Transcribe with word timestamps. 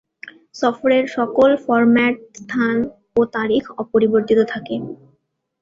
সফরের 0.55 1.03
সকল 1.17 1.49
ফরম্যাট, 1.65 2.15
স্থান 2.37 2.75
ও 3.15 3.29
তারিখ 3.35 3.63
অপরিবর্তিত 3.81 4.39
থাকে। 4.53 4.75